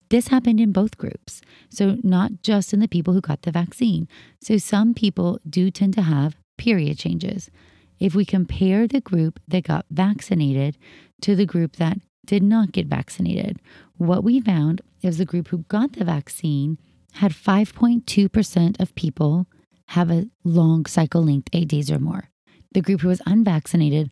this 0.08 0.28
happened 0.28 0.60
in 0.60 0.72
both 0.72 0.96
groups. 0.96 1.42
So, 1.70 1.98
not 2.02 2.42
just 2.42 2.72
in 2.72 2.80
the 2.80 2.88
people 2.88 3.14
who 3.14 3.20
got 3.20 3.42
the 3.42 3.50
vaccine. 3.50 4.08
So, 4.42 4.56
some 4.58 4.94
people 4.94 5.38
do 5.48 5.70
tend 5.70 5.94
to 5.94 6.02
have 6.02 6.36
period 6.56 6.98
changes. 6.98 7.50
If 7.98 8.14
we 8.14 8.24
compare 8.24 8.86
the 8.86 9.00
group 9.00 9.40
that 9.48 9.64
got 9.64 9.86
vaccinated 9.90 10.76
to 11.22 11.34
the 11.34 11.46
group 11.46 11.76
that 11.76 11.98
did 12.26 12.42
not 12.42 12.72
get 12.72 12.86
vaccinated, 12.86 13.60
what 13.96 14.24
we 14.24 14.40
found 14.40 14.80
is 15.02 15.18
the 15.18 15.24
group 15.24 15.48
who 15.48 15.58
got 15.68 15.92
the 15.92 16.04
vaccine 16.04 16.78
had 17.14 17.32
5.2% 17.32 18.80
of 18.80 18.94
people 18.94 19.46
have 19.88 20.10
a 20.10 20.28
long 20.42 20.86
cycle 20.86 21.22
length, 21.22 21.48
eight 21.52 21.68
days 21.68 21.90
or 21.90 21.98
more. 21.98 22.30
The 22.72 22.80
group 22.80 23.02
who 23.02 23.08
was 23.08 23.22
unvaccinated, 23.26 24.10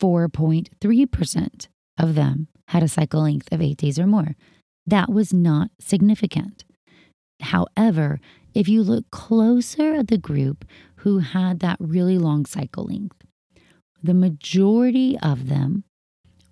4.3% 0.00 1.66
of 1.98 2.14
them 2.14 2.48
had 2.68 2.82
a 2.82 2.88
cycle 2.88 3.22
length 3.22 3.52
of 3.52 3.60
eight 3.60 3.76
days 3.76 3.98
or 3.98 4.06
more. 4.06 4.34
That 4.86 5.12
was 5.12 5.32
not 5.32 5.70
significant. 5.80 6.64
However, 7.40 8.20
if 8.54 8.68
you 8.68 8.82
look 8.82 9.10
closer 9.10 9.94
at 9.94 10.08
the 10.08 10.18
group 10.18 10.64
who 10.96 11.18
had 11.18 11.60
that 11.60 11.76
really 11.78 12.18
long 12.18 12.46
cycle 12.46 12.84
length, 12.84 13.16
the 14.02 14.14
majority 14.14 15.16
of 15.22 15.48
them 15.48 15.84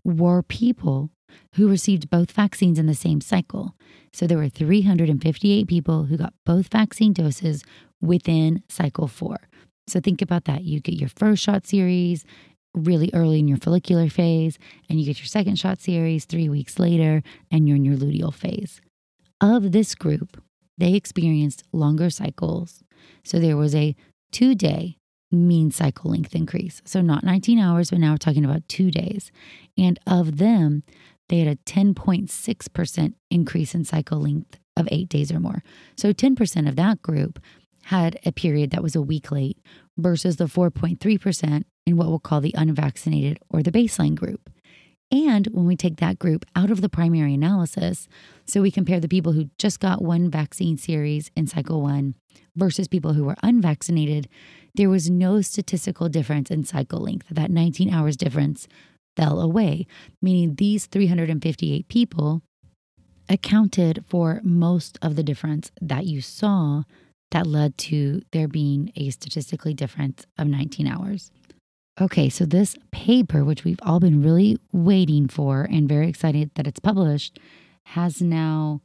were 0.04 0.42
people 0.42 1.11
who 1.55 1.69
received 1.69 2.11
both 2.11 2.33
vaccines 2.33 2.79
in 2.79 2.87
the 2.87 2.95
same 2.95 3.21
cycle. 3.21 3.75
So 4.13 4.27
there 4.27 4.39
were 4.39 4.49
358 4.49 5.67
people 5.67 6.05
who 6.05 6.17
got 6.17 6.35
both 6.45 6.69
vaccine 6.69 7.13
doses 7.13 7.65
within 8.01 8.63
cycle 8.69 9.09
four. 9.09 9.39
So 9.87 10.01
think 10.01 10.23
about 10.23 10.45
that. 10.45 10.65
You 10.65 10.81
get 10.81 10.95
your 10.95 11.09
first 11.09 11.43
shot 11.43 11.67
series 11.67 12.25
really 12.75 13.11
early 13.13 13.39
in 13.41 13.49
your 13.49 13.59
follicular 13.59 14.09
phase, 14.09 14.59
and 14.89 15.01
you 15.01 15.07
get 15.07 15.19
your 15.19 15.27
second 15.27 15.59
shot 15.59 15.81
series 15.81 16.25
three 16.25 16.49
weeks 16.49 16.79
later, 16.79 17.23
and 17.51 17.67
you're 17.67 17.77
in 17.77 17.85
your 17.85 17.97
luteal 17.97 18.33
phase. 18.33 18.81
Of 19.41 19.73
this 19.73 19.95
group, 19.95 20.41
they 20.79 20.95
experienced 20.95 21.65
longer 21.73 22.11
cycles. 22.11 22.83
So 23.25 23.39
there 23.39 23.57
was 23.57 23.75
a 23.75 23.97
two 24.31 24.55
day 24.55 24.97
mean 25.33 25.71
cycle 25.71 26.11
length 26.11 26.35
increase. 26.35 26.83
So 26.85 27.01
not 27.01 27.25
19 27.25 27.59
hours, 27.59 27.91
but 27.91 28.01
now 28.01 28.13
we're 28.13 28.19
talking 28.19 28.45
about 28.45 28.67
two 28.69 28.91
days. 28.91 29.31
And 29.79 29.99
of 30.07 30.39
them, 30.39 30.83
they 31.31 31.39
had 31.39 31.49
a 31.49 31.57
10.6% 31.57 33.15
increase 33.31 33.75
in 33.75 33.85
cycle 33.85 34.19
length 34.19 34.59
of 34.77 34.89
eight 34.91 35.09
days 35.09 35.31
or 35.31 35.39
more. 35.39 35.63
So 35.97 36.13
10% 36.13 36.69
of 36.69 36.75
that 36.77 37.01
group 37.03 37.39
had 37.85 38.19
a 38.27 38.33
period 38.33 38.73
that 38.73 38.83
was 38.83 38.97
a 38.97 39.01
week 39.01 39.31
late 39.31 39.59
versus 39.97 40.37
the 40.37 40.47
4.3% 40.47 41.63
in 41.87 41.97
what 41.97 42.09
we'll 42.09 42.19
call 42.19 42.41
the 42.41 42.55
unvaccinated 42.57 43.39
or 43.49 43.63
the 43.63 43.71
baseline 43.71 44.17
group. 44.17 44.51
And 45.13 45.47
when 45.53 45.67
we 45.67 45.77
take 45.77 45.97
that 45.97 46.19
group 46.19 46.45
out 46.55 46.71
of 46.71 46.81
the 46.81 46.89
primary 46.89 47.35
analysis, 47.35 48.09
so 48.47 48.61
we 48.61 48.71
compare 48.71 49.01
the 49.01 49.09
people 49.09 49.33
who 49.33 49.51
just 49.57 49.81
got 49.81 50.03
one 50.03 50.31
vaccine 50.31 50.77
series 50.77 51.31
in 51.37 51.47
cycle 51.47 51.81
one 51.81 52.15
versus 52.57 52.89
people 52.89 53.13
who 53.13 53.25
were 53.25 53.37
unvaccinated, 53.43 54.29
there 54.75 54.91
was 54.91 55.11
no 55.11 55.41
statistical 55.41 56.09
difference 56.09 56.51
in 56.51 56.65
cycle 56.65 57.01
length. 57.01 57.27
That 57.31 57.51
19 57.51 57.93
hours 57.93 58.17
difference 58.17 58.69
fell 59.17 59.40
away, 59.40 59.87
meaning 60.23 60.55
these 60.55 60.87
358 60.87 61.88
people 61.88 62.43
accounted 63.29 64.05
for 64.09 64.40
most 64.43 64.99
of 65.02 65.17
the 65.17 65.23
difference 65.23 65.71
that 65.81 66.07
you 66.07 66.21
saw 66.21 66.83
that 67.31 67.47
led 67.47 67.79
to 67.79 68.23
there 68.33 68.49
being 68.49 68.93
a 68.97 69.11
statistically 69.11 69.73
difference 69.73 70.26
of 70.37 70.49
19 70.49 70.87
hours. 70.87 71.31
Okay, 72.00 72.29
so 72.29 72.45
this 72.45 72.76
paper, 72.93 73.45
which 73.45 73.64
we've 73.64 73.79
all 73.83 74.00
been 74.00 74.23
really 74.23 74.59
waiting 74.73 75.29
for 75.29 75.62
and 75.71 75.88
very 75.88 76.09
excited 76.09 76.50
that 76.55 76.67
it's 76.67 76.81
published, 76.81 77.38
has 77.87 78.23
now 78.23 78.81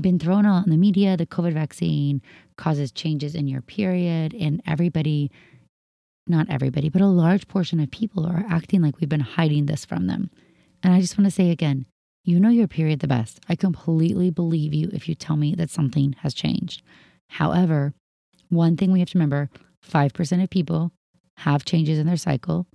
been 0.00 0.18
thrown 0.18 0.46
out 0.46 0.64
in 0.64 0.70
the 0.70 0.78
media. 0.78 1.16
The 1.16 1.26
COVID 1.26 1.52
vaccine 1.52 2.22
causes 2.56 2.92
changes 2.92 3.34
in 3.34 3.46
your 3.46 3.60
period, 3.60 4.34
and 4.34 4.62
everybody, 4.66 5.30
not 6.30 6.48
everybody, 6.48 6.88
but 6.88 7.02
a 7.02 7.06
large 7.06 7.48
portion 7.48 7.80
of 7.80 7.90
people 7.90 8.26
are 8.26 8.44
acting 8.48 8.82
like 8.82 8.98
we've 8.98 9.08
been 9.08 9.20
hiding 9.20 9.66
this 9.66 9.84
from 9.84 10.06
them. 10.06 10.30
And 10.82 10.94
I 10.94 11.00
just 11.00 11.18
want 11.18 11.26
to 11.26 11.30
say 11.30 11.50
again, 11.50 11.86
you 12.24 12.38
know 12.38 12.48
your 12.48 12.68
period 12.68 13.00
the 13.00 13.08
best. 13.08 13.40
I 13.48 13.56
completely 13.56 14.30
believe 14.30 14.72
you 14.72 14.90
if 14.92 15.08
you 15.08 15.14
tell 15.14 15.36
me 15.36 15.54
that 15.54 15.70
something 15.70 16.14
has 16.20 16.34
changed. 16.34 16.82
However, 17.28 17.94
one 18.48 18.76
thing 18.76 18.92
we 18.92 19.00
have 19.00 19.08
to 19.10 19.18
remember 19.18 19.50
5% 19.88 20.42
of 20.42 20.50
people 20.50 20.92
have 21.38 21.64
changes 21.64 21.98
in 21.98 22.06
their 22.06 22.16
cycle. 22.16 22.66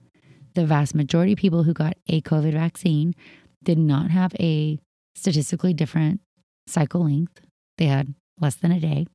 The 0.55 0.65
vast 0.65 0.95
majority 0.95 1.33
of 1.33 1.39
people 1.39 1.63
who 1.63 1.73
got 1.73 1.97
a 2.07 2.21
COVID 2.21 2.53
vaccine 2.53 3.13
did 3.63 3.77
not 3.77 4.11
have 4.11 4.33
a 4.39 4.79
statistically 5.15 5.73
different 5.73 6.21
cycle 6.67 7.03
length. 7.03 7.41
They 7.77 7.85
had 7.85 8.13
less 8.39 8.55
than 8.55 8.71
a 8.71 8.79
day. 8.79 9.07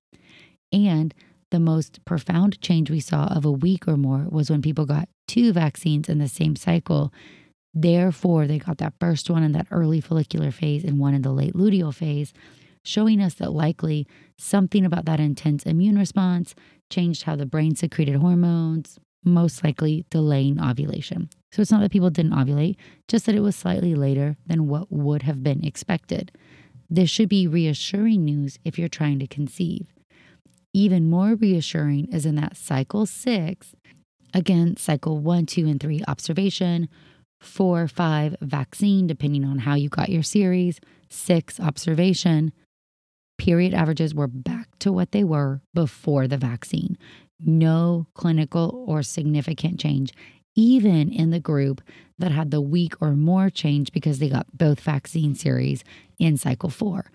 And 0.73 1.14
the 1.50 1.61
most 1.61 2.04
profound 2.04 2.61
change 2.61 2.90
we 2.90 3.00
saw 3.00 3.26
of 3.26 3.45
a 3.45 3.50
week 3.50 3.87
or 3.88 3.97
more 3.97 4.26
was 4.28 4.50
when 4.50 4.62
people 4.62 4.87
got 4.87 5.09
two 5.26 5.52
vaccines 5.52 6.09
in 6.09 6.19
the 6.19 6.28
same 6.28 6.57
cycle. 6.57 7.12
Therefore, 7.75 8.47
they 8.47 8.59
got 8.59 8.78
that 8.78 8.95
first 9.00 9.30
one 9.30 9.42
in 9.42 9.52
that 9.52 9.69
early 9.71 10.00
follicular 10.00 10.50
phase 10.50 10.85
and 10.85 10.99
one 10.99 11.14
in 11.14 11.23
the 11.23 11.33
late 11.33 11.54
luteal 11.54 11.95
phase, 11.95 12.33
showing 12.85 13.21
us 13.21 13.35
that 13.35 13.52
likely 13.52 14.07
something 14.38 14.85
about 14.85 15.04
that 15.04 15.21
intense 15.21 15.64
immune 15.64 15.99
response 15.99 16.54
changed 16.88 17.25
how 17.25 17.37
the 17.37 17.47
brain 17.47 17.76
secreted 17.76 18.16
hormones, 18.16 18.99
most 19.25 19.62
likely 19.62 20.04
delaying 20.11 20.61
ovulation. 20.61 21.28
So 21.52 21.62
it's 21.62 21.71
not 21.71 21.80
that 21.80 21.92
people 21.92 22.11
didn't 22.11 22.33
ovulate, 22.33 22.76
just 23.07 23.26
that 23.26 23.35
it 23.35 23.40
was 23.40 23.57
slightly 23.57 23.95
later 23.95 24.37
than 24.47 24.69
what 24.69 24.90
would 24.90 25.23
have 25.23 25.42
been 25.42 25.64
expected. 25.64 26.33
This 26.88 27.11
should 27.11 27.28
be 27.28 27.47
reassuring 27.47 28.25
news 28.25 28.59
if 28.64 28.78
you're 28.78 28.88
trying 28.88 29.19
to 29.21 29.26
conceive. 29.26 29.92
Even 30.73 31.11
more 31.11 31.35
reassuring 31.35 32.12
is 32.12 32.25
in 32.25 32.37
that 32.37 32.57
cycle 32.57 33.07
six, 33.07 33.75
again, 34.33 34.77
cycle 34.77 35.19
one, 35.19 35.47
two, 35.47 35.67
and 35.67 35.81
three 35.81 36.03
observation, 36.07 36.89
four, 37.41 37.89
five 37.89 38.37
vaccine, 38.41 39.07
depending 39.07 39.45
on 39.45 39.61
how 39.61 39.75
you 39.75 39.89
got 39.89 40.11
your 40.11 40.23
series, 40.23 40.79
six 41.09 41.59
observation. 41.59 42.53
Period 43.39 43.75
averages 43.75 44.15
were 44.15 44.29
back 44.29 44.69
to 44.81 44.93
what 44.93 45.12
they 45.12 45.25
were 45.25 45.62
before 45.75 46.29
the 46.29 46.37
vaccine. 46.37 46.97
No 47.41 48.07
clinical 48.15 48.85
or 48.87 49.03
significant 49.03 49.81
change, 49.81 50.12
even 50.55 51.11
in 51.11 51.31
the 51.31 51.41
group 51.41 51.81
that 52.19 52.33
had 52.33 52.50
the 52.50 52.61
week 52.61 52.95
or 53.00 53.17
more 53.17 53.49
change 53.49 53.93
because 53.93 54.19
they 54.19 54.29
got 54.29 54.47
both 54.57 54.81
vaccine 54.81 55.35
series 55.35 55.83
in 56.19 56.37
cycle 56.37 56.69
four. 56.69 57.11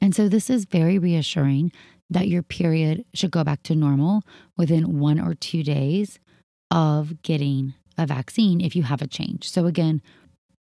And 0.00 0.14
so 0.14 0.28
this 0.28 0.50
is 0.50 0.66
very 0.66 0.98
reassuring 0.98 1.72
that 2.12 2.28
your 2.28 2.42
period 2.42 3.04
should 3.14 3.30
go 3.30 3.44
back 3.44 3.62
to 3.64 3.74
normal 3.74 4.22
within 4.56 4.98
one 4.98 5.18
or 5.18 5.34
two 5.34 5.62
days 5.62 6.18
of 6.70 7.22
getting 7.22 7.74
a 7.98 8.06
vaccine 8.06 8.60
if 8.60 8.74
you 8.76 8.82
have 8.82 9.02
a 9.02 9.06
change. 9.06 9.50
So 9.50 9.66
again, 9.66 10.00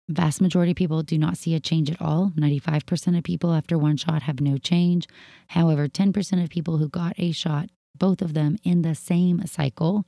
vast 0.08 0.41
majority 0.41 0.72
of 0.72 0.77
people 0.77 1.03
do 1.03 1.18
not 1.18 1.38
see 1.38 1.53
a 1.56 1.60
change 1.60 1.89
at 1.89 2.01
all. 2.01 2.32
95% 2.38 3.18
of 3.18 3.24
people 3.24 3.53
after 3.53 3.77
one 3.77 3.98
shot 3.98 4.24
have 4.24 4.41
no 4.41 4.58
change. 4.58 5.08
However, 5.50 5.88
10% 5.88 6.44
of 6.44 6.50
people 6.50 6.77
who 6.77 6.89
got 6.89 7.13
a 7.18 7.32
shot, 7.32 7.70
both 7.98 8.22
of 8.22 8.34
them 8.34 8.58
in 8.63 8.82
the 8.82 8.96
same 8.96 9.46
cycle, 9.46 10.06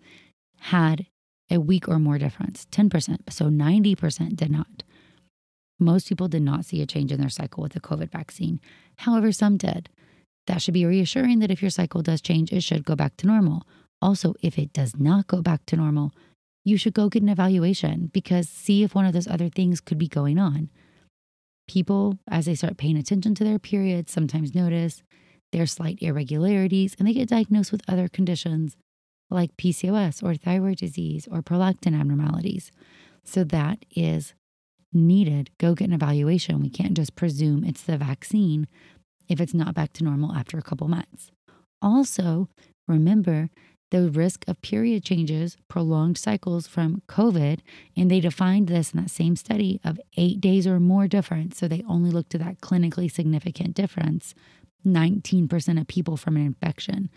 had 0.57 1.07
a 1.49 1.59
week 1.59 1.87
or 1.87 1.99
more 1.99 2.17
difference. 2.17 2.65
10%. 2.71 3.17
So 3.29 3.45
90% 3.45 4.35
did 4.35 4.51
not. 4.51 4.83
Most 5.79 6.07
people 6.07 6.27
did 6.27 6.43
not 6.43 6.65
see 6.65 6.81
a 6.81 6.85
change 6.85 7.11
in 7.11 7.19
their 7.19 7.29
cycle 7.29 7.63
with 7.63 7.73
the 7.73 7.79
COVID 7.79 8.11
vaccine. 8.11 8.59
However, 8.97 9.31
some 9.31 9.57
did. 9.57 9.89
That 10.51 10.61
should 10.61 10.73
be 10.73 10.85
reassuring 10.85 11.39
that 11.39 11.49
if 11.49 11.61
your 11.61 11.71
cycle 11.71 12.01
does 12.01 12.19
change, 12.19 12.51
it 12.51 12.61
should 12.61 12.83
go 12.83 12.93
back 12.93 13.15
to 13.17 13.25
normal. 13.25 13.63
Also, 14.01 14.33
if 14.41 14.59
it 14.59 14.73
does 14.73 14.97
not 14.99 15.27
go 15.27 15.41
back 15.41 15.65
to 15.67 15.77
normal, 15.77 16.11
you 16.65 16.75
should 16.75 16.93
go 16.93 17.07
get 17.07 17.23
an 17.23 17.29
evaluation 17.29 18.11
because 18.11 18.49
see 18.49 18.83
if 18.83 18.93
one 18.93 19.05
of 19.05 19.13
those 19.13 19.29
other 19.29 19.47
things 19.47 19.79
could 19.79 19.97
be 19.97 20.09
going 20.09 20.37
on. 20.37 20.69
People, 21.69 22.19
as 22.29 22.47
they 22.47 22.55
start 22.55 22.75
paying 22.75 22.97
attention 22.97 23.33
to 23.35 23.45
their 23.45 23.59
periods, 23.59 24.11
sometimes 24.11 24.53
notice 24.53 25.03
their 25.53 25.65
slight 25.65 25.99
irregularities 26.01 26.97
and 26.99 27.07
they 27.07 27.13
get 27.13 27.29
diagnosed 27.29 27.71
with 27.71 27.87
other 27.87 28.09
conditions 28.09 28.75
like 29.29 29.55
PCOS 29.55 30.21
or 30.21 30.35
thyroid 30.35 30.79
disease 30.79 31.29
or 31.31 31.41
prolactin 31.41 31.97
abnormalities. 31.97 32.73
So 33.23 33.45
that 33.45 33.85
is 33.95 34.33
needed. 34.91 35.49
Go 35.59 35.75
get 35.75 35.87
an 35.87 35.93
evaluation. 35.93 36.61
We 36.61 36.69
can't 36.69 36.97
just 36.97 37.15
presume 37.15 37.63
it's 37.63 37.83
the 37.83 37.97
vaccine 37.97 38.67
if 39.31 39.39
it's 39.39 39.53
not 39.53 39.73
back 39.73 39.93
to 39.93 40.03
normal 40.03 40.33
after 40.33 40.57
a 40.57 40.61
couple 40.61 40.87
months. 40.87 41.31
Also, 41.81 42.49
remember 42.87 43.49
the 43.91 44.09
risk 44.09 44.45
of 44.47 44.61
period 44.61 45.03
changes, 45.03 45.57
prolonged 45.67 46.17
cycles 46.17 46.67
from 46.67 47.01
COVID, 47.07 47.59
and 47.95 48.09
they 48.09 48.19
defined 48.19 48.67
this 48.67 48.93
in 48.93 49.01
that 49.01 49.09
same 49.09 49.35
study 49.35 49.79
of 49.83 49.99
eight 50.17 50.39
days 50.39 50.65
or 50.65 50.79
more 50.79 51.07
difference. 51.07 51.57
So 51.57 51.67
they 51.67 51.83
only 51.87 52.09
looked 52.09 52.33
at 52.33 52.41
that 52.41 52.61
clinically 52.61 53.11
significant 53.11 53.75
difference 53.75 54.33
19% 54.85 55.79
of 55.79 55.87
people 55.87 56.17
from 56.17 56.35
an 56.35 56.45
infection. 56.45 57.09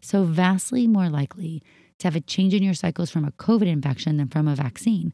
So, 0.00 0.24
vastly 0.24 0.86
more 0.86 1.10
likely 1.10 1.62
to 1.98 2.06
have 2.06 2.16
a 2.16 2.20
change 2.22 2.54
in 2.54 2.62
your 2.62 2.72
cycles 2.72 3.10
from 3.10 3.26
a 3.26 3.32
COVID 3.32 3.66
infection 3.66 4.16
than 4.16 4.28
from 4.28 4.48
a 4.48 4.54
vaccine. 4.54 5.12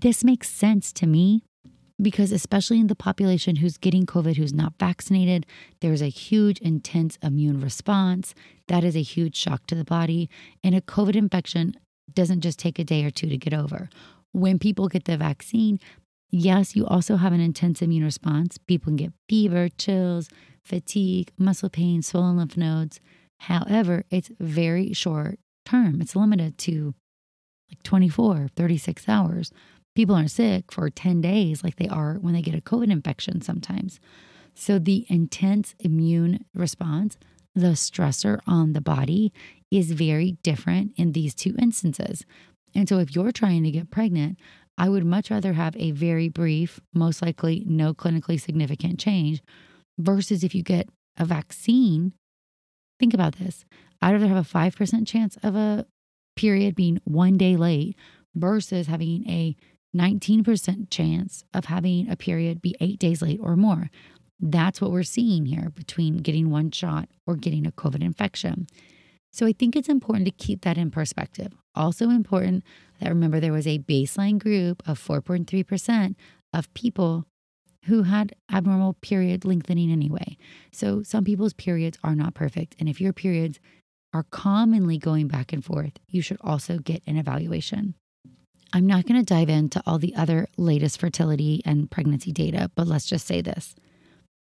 This 0.00 0.24
makes 0.24 0.50
sense 0.50 0.92
to 0.94 1.06
me 1.06 1.44
because 2.00 2.32
especially 2.32 2.80
in 2.80 2.88
the 2.88 2.96
population 2.96 3.56
who's 3.56 3.76
getting 3.76 4.06
COVID, 4.06 4.36
who's 4.36 4.52
not 4.52 4.74
vaccinated, 4.78 5.46
there's 5.80 6.02
a 6.02 6.08
huge, 6.08 6.58
intense 6.58 7.18
immune 7.22 7.60
response. 7.60 8.34
That 8.68 8.84
is 8.84 8.96
a 8.96 9.02
huge 9.02 9.36
shock 9.36 9.66
to 9.68 9.74
the 9.74 9.84
body. 9.84 10.28
And 10.62 10.74
a 10.74 10.80
COVID 10.80 11.14
infection 11.14 11.74
doesn't 12.12 12.40
just 12.40 12.58
take 12.58 12.78
a 12.78 12.84
day 12.84 13.04
or 13.04 13.10
two 13.10 13.28
to 13.28 13.36
get 13.36 13.54
over. 13.54 13.88
When 14.32 14.58
people 14.58 14.88
get 14.88 15.04
the 15.04 15.16
vaccine, 15.16 15.78
yes, 16.30 16.74
you 16.74 16.84
also 16.86 17.16
have 17.16 17.32
an 17.32 17.40
intense 17.40 17.80
immune 17.80 18.04
response. 18.04 18.58
People 18.58 18.90
can 18.90 18.96
get 18.96 19.12
fever, 19.28 19.68
chills, 19.68 20.28
fatigue, 20.64 21.30
muscle 21.38 21.70
pain, 21.70 22.02
swollen 22.02 22.36
lymph 22.36 22.56
nodes. 22.56 23.00
However, 23.40 24.04
it's 24.10 24.30
very 24.40 24.92
short 24.92 25.38
term, 25.64 26.00
it's 26.00 26.16
limited 26.16 26.58
to 26.58 26.94
like 27.70 27.82
24, 27.82 28.48
36 28.54 29.08
hours 29.08 29.52
people 29.94 30.14
aren't 30.14 30.30
sick 30.30 30.72
for 30.72 30.88
10 30.90 31.20
days 31.20 31.62
like 31.62 31.76
they 31.76 31.88
are 31.88 32.14
when 32.14 32.34
they 32.34 32.42
get 32.42 32.54
a 32.54 32.60
COVID 32.60 32.90
infection 32.90 33.40
sometimes. 33.40 34.00
So, 34.54 34.78
the 34.78 35.04
intense 35.08 35.74
immune 35.80 36.44
response, 36.54 37.18
the 37.54 37.72
stressor 37.72 38.38
on 38.46 38.72
the 38.72 38.80
body, 38.80 39.32
is 39.70 39.92
very 39.92 40.32
different 40.42 40.92
in 40.96 41.12
these 41.12 41.34
two 41.34 41.56
instances. 41.58 42.24
And 42.74 42.88
so, 42.88 42.98
if 42.98 43.14
you're 43.14 43.32
trying 43.32 43.64
to 43.64 43.70
get 43.70 43.90
pregnant, 43.90 44.38
I 44.78 44.88
would 44.88 45.04
much 45.04 45.30
rather 45.30 45.52
have 45.52 45.76
a 45.76 45.92
very 45.92 46.28
brief, 46.28 46.80
most 46.92 47.22
likely 47.22 47.64
no 47.66 47.94
clinically 47.94 48.40
significant 48.40 48.98
change, 48.98 49.42
versus 49.98 50.44
if 50.44 50.54
you 50.54 50.62
get 50.62 50.88
a 51.16 51.24
vaccine. 51.24 52.12
Think 52.98 53.14
about 53.14 53.36
this. 53.36 53.64
I'd 54.00 54.12
rather 54.12 54.28
have 54.28 54.36
a 54.36 54.48
5% 54.48 55.06
chance 55.06 55.36
of 55.42 55.56
a 55.56 55.86
period 56.36 56.74
being 56.74 57.00
one 57.04 57.36
day 57.36 57.56
late 57.56 57.96
versus 58.34 58.86
having 58.86 59.28
a 59.28 59.56
19% 59.94 60.90
chance 60.90 61.44
of 61.54 61.66
having 61.66 62.10
a 62.10 62.16
period 62.16 62.60
be 62.60 62.76
eight 62.80 62.98
days 62.98 63.22
late 63.22 63.40
or 63.42 63.56
more. 63.56 63.90
That's 64.40 64.80
what 64.80 64.90
we're 64.90 65.02
seeing 65.04 65.46
here 65.46 65.70
between 65.70 66.18
getting 66.18 66.50
one 66.50 66.70
shot 66.70 67.08
or 67.26 67.36
getting 67.36 67.66
a 67.66 67.72
COVID 67.72 68.02
infection. 68.02 68.66
So 69.30 69.46
I 69.46 69.52
think 69.52 69.74
it's 69.74 69.88
important 69.88 70.26
to 70.26 70.32
keep 70.32 70.62
that 70.62 70.78
in 70.78 70.90
perspective. 70.90 71.52
Also 71.74 72.10
important 72.10 72.62
that 73.00 73.08
remember 73.08 73.40
there 73.40 73.52
was 73.52 73.66
a 73.66 73.80
baseline 73.80 74.38
group 74.38 74.82
of 74.86 74.98
4.3% 74.98 76.14
of 76.52 76.72
people 76.74 77.26
who 77.86 78.04
had 78.04 78.34
abnormal 78.52 78.94
period 78.94 79.44
lengthening 79.44 79.90
anyway. 79.90 80.36
So 80.72 81.02
some 81.02 81.24
people's 81.24 81.52
periods 81.52 81.98
are 82.02 82.14
not 82.14 82.34
perfect. 82.34 82.76
And 82.78 82.88
if 82.88 83.00
your 83.00 83.12
periods 83.12 83.60
are 84.12 84.24
commonly 84.30 84.98
going 84.98 85.28
back 85.28 85.52
and 85.52 85.64
forth, 85.64 85.94
you 86.08 86.22
should 86.22 86.38
also 86.40 86.78
get 86.78 87.02
an 87.06 87.16
evaluation. 87.16 87.94
I'm 88.74 88.88
not 88.88 89.06
going 89.06 89.20
to 89.20 89.24
dive 89.24 89.48
into 89.48 89.80
all 89.86 90.00
the 90.00 90.16
other 90.16 90.48
latest 90.56 90.98
fertility 90.98 91.62
and 91.64 91.88
pregnancy 91.88 92.32
data, 92.32 92.72
but 92.74 92.88
let's 92.88 93.06
just 93.06 93.24
say 93.24 93.40
this. 93.40 93.76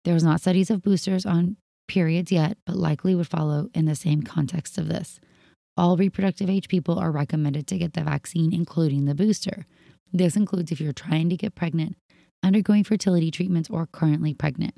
There's 0.04 0.24
not 0.24 0.42
studies 0.42 0.72
of 0.72 0.82
boosters 0.82 1.28
on 1.28 1.58
periods 1.88 2.32
yet, 2.32 2.58
but 2.66 2.76
likely 2.76 3.14
would 3.14 3.28
follow 3.28 3.70
in 3.76 3.86
the 3.86 3.96
same 3.96 4.24
context 4.24 4.80
of 4.80 4.88
this. 4.88 5.20
All 5.78 5.96
reproductive 5.96 6.50
age 6.50 6.70
people 6.70 6.98
are 6.98 7.12
recommended 7.12 7.68
to 7.68 7.78
get 7.78 7.94
the 7.94 8.02
vaccine, 8.04 8.52
including 8.52 9.06
the 9.06 9.14
booster. 9.14 9.68
This 10.12 10.36
includes 10.36 10.72
if 10.72 10.82
you're 10.82 10.92
trying 10.92 11.30
to 11.30 11.38
get 11.38 11.54
pregnant, 11.54 11.96
undergoing 12.42 12.84
fertility 12.84 13.30
treatments, 13.30 13.70
or 13.70 13.86
currently 13.86 14.34
pregnant. 14.34 14.74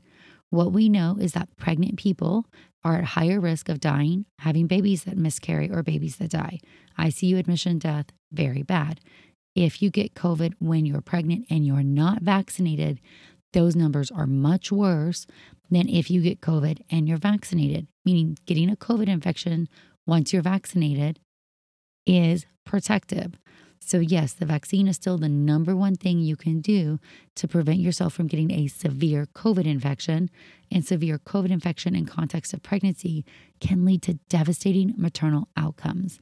What 0.49 0.73
we 0.73 0.89
know 0.89 1.17
is 1.21 1.31
that 1.33 1.55
pregnant 1.55 1.95
people 1.95 2.47
are 2.83 2.97
at 2.97 3.03
higher 3.05 3.39
risk 3.39 3.69
of 3.69 3.79
dying, 3.79 4.25
having 4.39 4.67
babies 4.67 5.05
that 5.05 5.15
miscarry, 5.15 5.71
or 5.71 5.83
babies 5.83 6.17
that 6.17 6.31
die. 6.31 6.59
ICU 6.99 7.37
admission, 7.37 7.79
death, 7.79 8.07
very 8.33 8.61
bad 8.61 8.99
if 9.57 9.81
you 9.81 9.89
get 9.89 10.13
COVID 10.13 10.53
when 10.59 10.85
you're 10.85 11.01
pregnant 11.01 11.47
and 11.49 11.65
you're 11.65 11.81
not 11.81 12.21
vaccinated, 12.21 13.01
those 13.53 13.75
numbers 13.75 14.11
are 14.11 14.27
much 14.27 14.71
worse 14.71 15.25
than 15.71 15.89
if 15.89 16.11
you 16.11 16.21
get 16.21 16.41
COVID 16.41 16.81
and 16.91 17.09
you're 17.09 17.17
vaccinated, 17.17 17.87
meaning 18.05 18.37
getting 18.45 18.69
a 18.69 18.75
COVID 18.75 19.07
infection 19.07 19.67
once 20.05 20.31
you're 20.31 20.43
vaccinated 20.43 21.19
is 22.05 22.45
protective. 22.65 23.33
So, 23.79 23.97
yes, 23.97 24.33
the 24.33 24.45
vaccine 24.45 24.87
is 24.87 24.95
still 24.95 25.17
the 25.17 25.27
number 25.27 25.75
one 25.75 25.95
thing 25.95 26.19
you 26.19 26.35
can 26.35 26.61
do 26.61 26.99
to 27.35 27.47
prevent 27.47 27.79
yourself 27.79 28.13
from 28.13 28.27
getting 28.27 28.51
a 28.51 28.67
severe 28.67 29.25
COVID 29.33 29.65
infection. 29.65 30.29
And 30.69 30.85
severe 30.85 31.17
COVID 31.17 31.49
infection 31.49 31.95
in 31.95 32.05
context 32.05 32.53
of 32.53 32.61
pregnancy 32.61 33.25
can 33.59 33.85
lead 33.85 34.03
to 34.03 34.19
devastating 34.29 34.93
maternal 34.97 35.47
outcomes. 35.57 36.19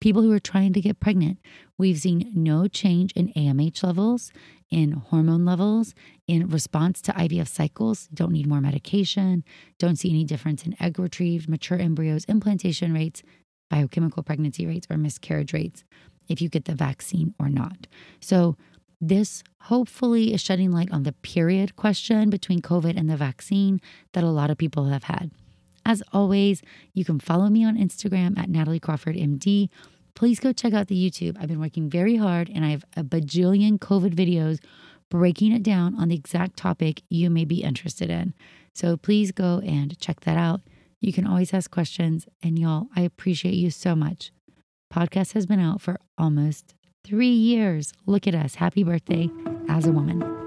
People 0.00 0.22
who 0.22 0.32
are 0.32 0.38
trying 0.38 0.72
to 0.72 0.80
get 0.80 1.00
pregnant. 1.00 1.38
We've 1.78 1.98
seen 1.98 2.30
no 2.34 2.68
change 2.68 3.12
in 3.12 3.32
AMH 3.32 3.82
levels, 3.82 4.32
in 4.70 4.92
hormone 4.92 5.44
levels, 5.44 5.94
in 6.26 6.48
response 6.48 7.00
to 7.02 7.12
IVF 7.12 7.48
cycles. 7.48 8.08
Don't 8.12 8.32
need 8.32 8.46
more 8.46 8.60
medication. 8.60 9.44
Don't 9.78 9.96
see 9.96 10.10
any 10.10 10.24
difference 10.24 10.64
in 10.66 10.76
egg 10.80 10.98
retrieved, 10.98 11.48
mature 11.48 11.78
embryos, 11.78 12.24
implantation 12.24 12.92
rates, 12.92 13.22
biochemical 13.70 14.22
pregnancy 14.22 14.66
rates, 14.66 14.86
or 14.90 14.96
miscarriage 14.96 15.52
rates 15.52 15.84
if 16.28 16.40
you 16.40 16.48
get 16.48 16.64
the 16.64 16.74
vaccine 16.74 17.34
or 17.38 17.48
not. 17.48 17.86
So, 18.20 18.56
this 18.98 19.44
hopefully 19.62 20.32
is 20.32 20.40
shedding 20.40 20.72
light 20.72 20.90
on 20.90 21.02
the 21.02 21.12
period 21.12 21.76
question 21.76 22.30
between 22.30 22.62
COVID 22.62 22.98
and 22.98 23.10
the 23.10 23.16
vaccine 23.16 23.78
that 24.14 24.24
a 24.24 24.28
lot 24.30 24.50
of 24.50 24.56
people 24.56 24.86
have 24.86 25.04
had. 25.04 25.30
As 25.86 26.02
always, 26.12 26.62
you 26.94 27.04
can 27.04 27.20
follow 27.20 27.48
me 27.48 27.64
on 27.64 27.76
Instagram 27.76 28.36
at 28.36 28.50
Natalie 28.50 28.80
Crawford 28.80 29.14
MD. 29.14 29.68
Please 30.16 30.40
go 30.40 30.52
check 30.52 30.72
out 30.72 30.88
the 30.88 30.96
YouTube. 30.96 31.36
I've 31.38 31.46
been 31.46 31.60
working 31.60 31.88
very 31.88 32.16
hard 32.16 32.50
and 32.52 32.64
I 32.64 32.70
have 32.70 32.84
a 32.96 33.04
bajillion 33.04 33.78
COVID 33.78 34.12
videos 34.12 34.58
breaking 35.10 35.52
it 35.52 35.62
down 35.62 35.94
on 35.94 36.08
the 36.08 36.16
exact 36.16 36.56
topic 36.56 37.02
you 37.08 37.30
may 37.30 37.44
be 37.44 37.62
interested 37.62 38.10
in. 38.10 38.34
So 38.74 38.96
please 38.96 39.30
go 39.30 39.60
and 39.64 39.96
check 40.00 40.22
that 40.22 40.36
out. 40.36 40.60
You 41.00 41.12
can 41.12 41.24
always 41.24 41.54
ask 41.54 41.70
questions. 41.70 42.26
And 42.42 42.58
y'all, 42.58 42.88
I 42.96 43.02
appreciate 43.02 43.54
you 43.54 43.70
so 43.70 43.94
much. 43.94 44.32
Podcast 44.92 45.34
has 45.34 45.46
been 45.46 45.60
out 45.60 45.80
for 45.80 46.00
almost 46.18 46.74
three 47.04 47.28
years. 47.28 47.92
Look 48.06 48.26
at 48.26 48.34
us. 48.34 48.56
Happy 48.56 48.82
birthday 48.82 49.30
as 49.68 49.86
a 49.86 49.92
woman. 49.92 50.45